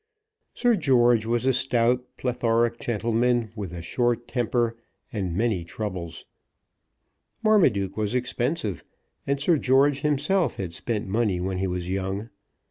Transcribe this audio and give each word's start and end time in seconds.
Sir 0.55 0.75
George 0.75 1.27
was 1.27 1.45
a 1.45 1.53
stout, 1.53 2.03
plethoric 2.17 2.79
gentleman, 2.79 3.51
with 3.55 3.71
a 3.71 3.83
short 3.83 4.27
temper 4.27 4.75
and 5.13 5.35
many 5.37 5.63
troubles. 5.63 6.25
Marmaduke 7.43 7.97
was 7.97 8.15
expensive, 8.15 8.83
and 9.27 9.39
Sir 9.39 9.59
George 9.59 9.99
himself 10.01 10.55
had 10.55 10.73
spent 10.73 11.05
money 11.07 11.39
when 11.39 11.59
he 11.59 11.67
was 11.67 11.87
young. 11.87 12.29